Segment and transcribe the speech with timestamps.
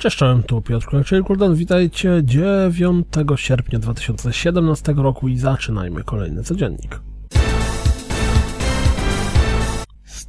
[0.00, 0.86] Cześć, czołem, tu Piotr
[1.26, 1.54] Kuldan.
[1.54, 3.06] Witajcie 9
[3.36, 7.09] sierpnia 2017 roku i zaczynajmy kolejny codziennik.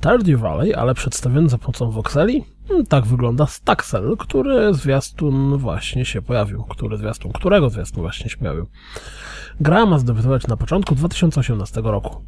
[0.01, 2.43] Stardew Valley, ale przedstawiony za pomocą voxeli?
[2.67, 6.63] Hmm, tak wygląda Staxel, który zwiastun właśnie się pojawił.
[6.63, 8.67] Który zwiastun, którego zwiastun właśnie się pojawił.
[9.59, 12.23] Gra ma zdebiutować na początku 2018 roku.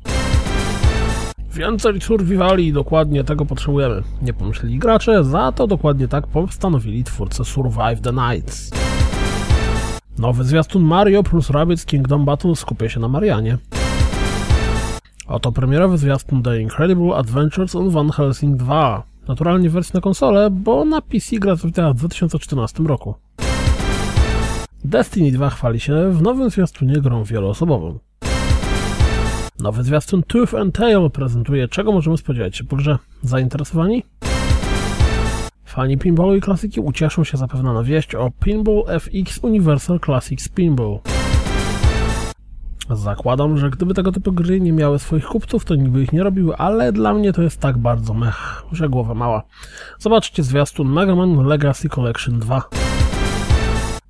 [1.54, 4.04] Więcej survivali, dokładnie tego potrzebujemy.
[4.22, 8.72] Nie pomyśleli gracze, za to dokładnie tak postanowili twórcy Survive the Nights.
[10.18, 13.58] Nowy zwiastun Mario plus Rabbids Kingdom Battle skupia się na Marianie.
[15.28, 19.04] Oto premierowy zwiastun The Incredible Adventures on Van Helsing 2.
[19.28, 23.16] Naturalnie wersja na konsolę, bo na PC gra zawitała w 2014 roku.
[24.86, 28.00] Destiny 2 chwali się w nowym zwiastunie grą wieloosobową.
[29.60, 32.98] Nowy zwiastun Tooth and Tail prezentuje, czego możemy spodziewać się po grze.
[33.22, 34.04] Zainteresowani?
[35.66, 41.13] Fani pinballu i klasyki ucieszą się zapewne na wieść o Pinball FX Universal Classics Pinball.
[42.90, 46.24] Zakładam, że gdyby tego typu gry nie miały swoich kupców, to nikt by ich nie
[46.24, 49.44] robił, ale dla mnie to jest tak bardzo mech, że głowa mała.
[50.00, 52.62] Zobaczcie zwiastun Mega Man Legacy Collection 2.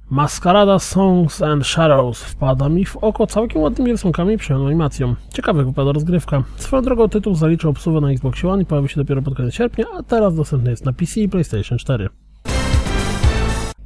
[0.10, 5.16] Maskarada Songs and Shadows wpada mi w oko całkiem ładnymi rysunkami i przyjemną animacją.
[5.34, 6.44] Ciekawy wypada rozgrywka.
[6.56, 9.86] Swoją drogą tytuł zaliczył obsługę na Xbox One i pojawi się dopiero pod koniec sierpnia,
[10.00, 12.10] a teraz dostępny jest na PC i PlayStation 4.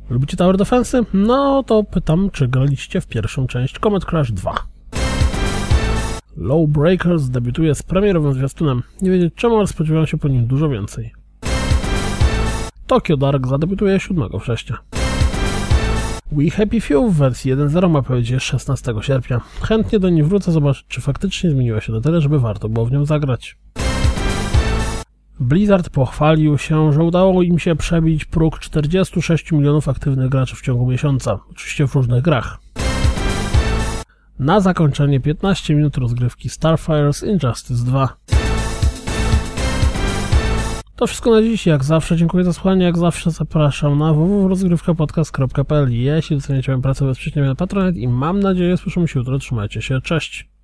[0.09, 1.03] Lubicie Tower Defense?
[1.13, 4.76] No to pytam, czy graliście w pierwszą część Comet Crash 2.
[6.37, 8.83] Low Breakers debiutuje z premierowym zwiastunem.
[9.01, 11.13] Nie wiedzieć czemu, ale spodziewałem się po nim dużo więcej.
[12.87, 14.77] Tokyo Dark zadebiutuje 7 września.
[16.31, 19.41] We Happy Few w wersji 1.0 ma powiedzieć 16 sierpnia.
[19.61, 22.91] Chętnie do niej wrócę zobaczyć, czy faktycznie zmieniła się na tyle, żeby warto było w
[22.91, 23.57] nią zagrać.
[25.39, 30.87] Blizzard pochwalił się, że udało im się przebić próg 46 milionów aktywnych graczy w ciągu
[30.87, 32.66] miesiąca, oczywiście w różnych grach.
[34.39, 38.17] Na zakończenie 15 minut rozgrywki Starfire's Injustice 2.
[40.95, 41.65] To wszystko na dziś.
[41.65, 42.85] Jak zawsze dziękuję za słuchanie.
[42.85, 48.39] Jak zawsze zapraszam na www.rozgrywkapodcast.pl Jeśli doceniacie moją pracę, wesprzyjcie mnie na Patronet i mam
[48.39, 49.39] nadzieję słyszymy się jutro.
[49.39, 50.01] Trzymajcie się.
[50.01, 50.56] Cześć!